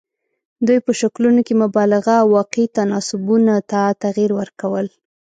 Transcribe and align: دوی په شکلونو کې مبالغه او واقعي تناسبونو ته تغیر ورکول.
دوی 0.67 0.79
په 0.85 0.91
شکلونو 0.99 1.41
کې 1.47 1.53
مبالغه 1.63 2.13
او 2.21 2.27
واقعي 2.37 2.65
تناسبونو 2.77 3.55
ته 3.71 3.81
تغیر 4.03 4.31
ورکول. 4.39 4.87